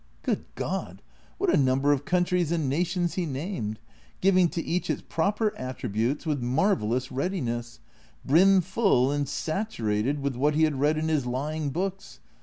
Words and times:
Good 0.23 0.45
God! 0.55 1.03
what 1.37 1.53
a 1.53 1.57
number 1.57 1.91
of 1.91 2.05
countries 2.05 2.51
and 2.51 2.67
nations 2.67 3.13
he 3.13 3.27
named! 3.27 3.77
giving 4.19 4.49
to 4.49 4.61
each 4.65 4.89
its 4.89 5.03
proper 5.07 5.55
attributes 5.59 6.25
with 6.25 6.41
marvellous 6.41 7.11
readiness; 7.11 7.79
brimful 8.25 9.11
and 9.11 9.29
saturated 9.29 10.19
with 10.19 10.33
Avhat 10.33 10.55
he 10.55 10.63
had 10.63 10.79
read 10.79 10.97
in 10.97 11.07
his 11.07 11.27
lying 11.27 11.69
books 11.69 12.19